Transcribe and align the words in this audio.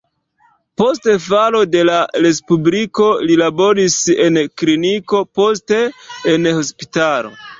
Post 0.81 1.03
falo 1.25 1.59
de 1.73 1.83
la 1.89 1.97
respubliko 2.25 3.09
li 3.31 3.37
laboris 3.41 3.99
en 4.25 4.41
kliniko, 4.61 5.21
poste 5.41 5.83
en 6.33 6.53
hospitalo. 6.61 7.33